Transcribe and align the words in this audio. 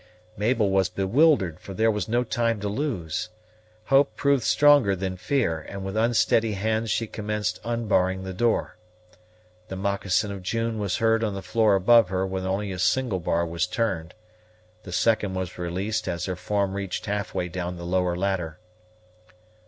Mabel 0.35 0.71
was 0.71 0.89
bewildered, 0.89 1.59
for 1.59 1.75
there 1.75 1.91
was 1.91 2.09
no 2.09 2.23
time 2.23 2.59
to 2.61 2.67
lose. 2.67 3.29
Hope 3.85 4.15
proved 4.15 4.41
stronger 4.41 4.95
than 4.95 5.15
fear; 5.15 5.59
and 5.69 5.85
with 5.85 5.95
unsteady 5.95 6.53
hands 6.53 6.89
she 6.89 7.05
commenced 7.05 7.59
unbarring 7.63 8.23
the 8.23 8.33
door. 8.33 8.77
The 9.67 9.75
moccasin 9.75 10.31
of 10.31 10.41
June 10.41 10.79
was 10.79 10.97
heard 10.97 11.23
on 11.23 11.35
the 11.35 11.43
floor 11.43 11.75
above 11.75 12.09
her 12.09 12.25
when 12.25 12.47
only 12.47 12.71
a 12.71 12.79
single 12.79 13.19
bar 13.19 13.45
was 13.45 13.67
turned. 13.67 14.15
The 14.81 14.91
second 14.91 15.35
was 15.35 15.59
released 15.59 16.07
as 16.07 16.25
her 16.25 16.35
form 16.35 16.73
reached 16.73 17.05
half 17.05 17.35
way 17.35 17.47
down 17.47 17.77
the 17.77 17.85
lower 17.85 18.15
ladder. 18.15 18.57